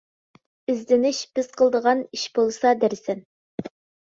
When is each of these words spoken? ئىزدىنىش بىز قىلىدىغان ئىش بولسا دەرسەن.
ئىزدىنىش 0.73 1.19
بىز 1.39 1.49
قىلىدىغان 1.61 2.01
ئىش 2.19 2.25
بولسا 2.39 2.75
دەرسەن. 2.85 3.25